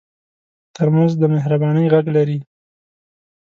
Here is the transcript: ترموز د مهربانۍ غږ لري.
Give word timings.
ترموز 0.75 1.13
د 1.21 1.23
مهربانۍ 1.33 1.85
غږ 1.93 2.05
لري. 2.15 2.39